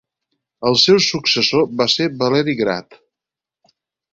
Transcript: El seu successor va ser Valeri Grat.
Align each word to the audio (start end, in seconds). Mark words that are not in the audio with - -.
El 0.69 0.77
seu 0.83 1.01
successor 1.07 1.67
va 1.81 1.89
ser 1.97 2.09
Valeri 2.25 2.57
Grat. 2.63 2.99